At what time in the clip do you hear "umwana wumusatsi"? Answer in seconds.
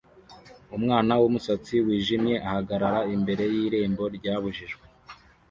0.77-1.75